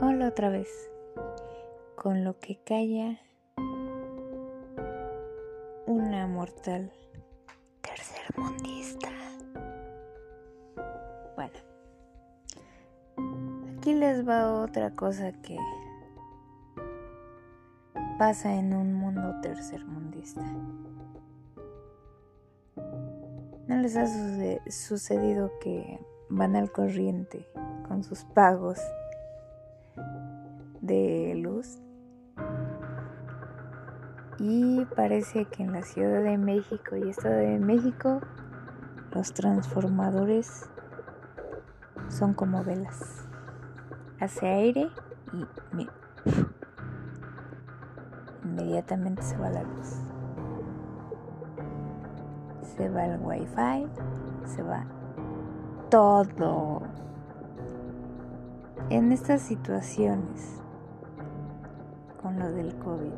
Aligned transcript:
Hola 0.00 0.28
otra 0.28 0.48
vez. 0.48 0.68
Con 1.96 2.22
lo 2.22 2.38
que 2.38 2.56
calla 2.64 3.18
una 5.86 6.28
mortal 6.28 6.92
tercermundista. 7.80 9.08
Bueno, 11.34 11.58
aquí 13.76 13.92
les 13.92 14.26
va 14.26 14.62
otra 14.62 14.94
cosa 14.94 15.32
que 15.42 15.56
pasa 18.20 18.54
en 18.54 18.74
un 18.74 18.94
mundo 18.94 19.40
tercermundista. 19.42 20.42
¿No 23.66 23.76
les 23.78 23.96
ha 23.96 24.06
sucedido 24.70 25.50
que 25.58 25.98
van 26.28 26.54
al 26.54 26.70
corriente 26.70 27.48
con 27.88 28.04
sus 28.04 28.22
pagos 28.26 28.78
de 30.88 31.34
luz? 31.36 31.78
Y 34.40 34.84
parece 34.96 35.44
que 35.44 35.62
en 35.62 35.72
la 35.72 35.82
Ciudad 35.82 36.22
de 36.22 36.38
México 36.38 36.96
y 36.96 37.08
Estado 37.08 37.36
de 37.36 37.58
México 37.58 38.20
los 39.12 39.32
transformadores 39.32 40.68
son 42.08 42.34
como 42.34 42.64
velas. 42.64 43.26
Hace 44.20 44.46
aire 44.46 44.90
y 45.32 45.88
inmediatamente 48.44 49.22
se 49.22 49.36
va 49.36 49.50
la 49.50 49.62
luz. 49.62 49.96
Se 52.76 52.88
va 52.88 53.06
el 53.06 53.20
wifi, 53.20 53.86
se 54.44 54.62
va 54.62 54.84
todo. 55.90 56.82
En 58.90 59.12
estas 59.12 59.42
situaciones, 59.42 60.62
lo 62.38 62.52
del 62.52 62.74
COVID, 62.76 63.12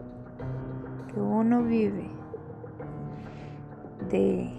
que 1.12 1.20
uno 1.20 1.62
vive 1.62 2.10
de 4.10 4.50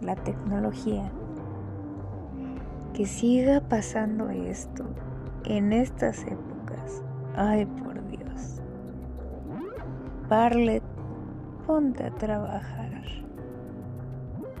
la 0.00 0.16
tecnología, 0.16 1.10
que 2.94 3.06
siga 3.06 3.60
pasando 3.60 4.30
esto 4.30 4.84
en 5.44 5.72
estas 5.72 6.24
épocas. 6.24 7.02
Ay, 7.36 7.66
por 7.66 8.04
Dios. 8.08 8.60
Barlet, 10.28 10.82
ponte 11.66 12.04
a 12.04 12.10
trabajar. 12.10 12.88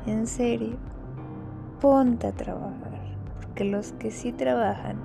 En 0.06 0.26
serio, 0.26 0.76
ponte 1.80 2.28
a 2.28 2.32
trabajar. 2.32 2.98
Porque 3.34 3.64
los 3.64 3.92
que 3.92 4.10
sí 4.10 4.32
trabajan, 4.32 4.96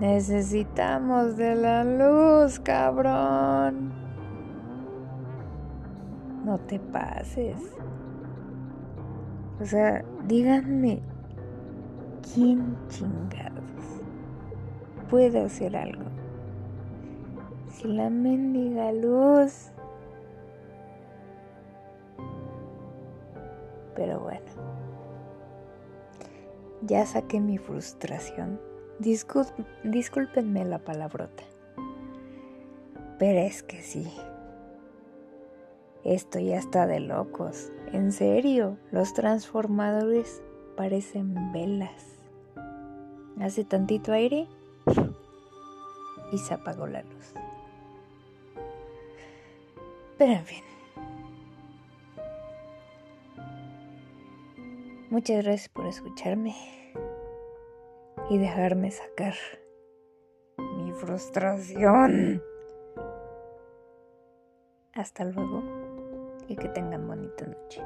necesitamos 0.00 1.36
de 1.36 1.54
la 1.54 1.84
luz, 1.84 2.58
cabrón. 2.60 3.92
No 6.44 6.58
te 6.58 6.78
pases. 6.78 7.58
O 9.60 9.64
sea, 9.64 10.04
díganme, 10.24 11.00
¿quién 12.34 12.76
chingados 12.88 13.64
puede 15.10 15.40
hacer 15.40 15.76
algo? 15.76 16.08
si 17.78 17.86
la 17.86 18.10
mendiga 18.10 18.92
luz. 18.92 19.70
Pero 23.94 24.20
bueno, 24.20 24.46
ya 26.82 27.06
saqué 27.06 27.40
mi 27.40 27.58
frustración. 27.58 28.60
Discúlpenme 28.98 30.64
la 30.64 30.78
palabrota. 30.78 31.44
Pero 33.18 33.40
es 33.40 33.62
que 33.62 33.82
sí. 33.82 34.10
Esto 36.04 36.38
ya 36.38 36.56
está 36.56 36.86
de 36.86 37.00
locos. 37.00 37.72
En 37.92 38.12
serio, 38.12 38.78
los 38.92 39.14
transformadores 39.14 40.42
parecen 40.76 41.52
velas. 41.52 42.04
Hace 43.40 43.64
tantito 43.64 44.12
aire 44.12 44.46
y 46.32 46.38
se 46.38 46.54
apagó 46.54 46.86
la 46.86 47.02
luz. 47.02 47.34
Pero 50.18 50.32
en 50.32 50.44
fin. 50.44 50.62
Muchas 55.10 55.44
gracias 55.44 55.68
por 55.70 55.86
escucharme 55.86 56.77
y 58.30 58.38
dejarme 58.38 58.90
sacar 58.90 59.34
mi 60.58 60.92
frustración. 60.92 62.42
Hasta 64.94 65.24
luego 65.24 65.62
y 66.48 66.56
que 66.56 66.68
tengan 66.68 67.06
bonita 67.06 67.46
noche. 67.46 67.82